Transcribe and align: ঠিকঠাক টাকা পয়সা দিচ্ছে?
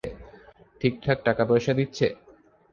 ঠিকঠাক 0.81 1.17
টাকা 1.25 1.43
পয়সা 1.45 1.73
দিচ্ছে? 1.73 2.05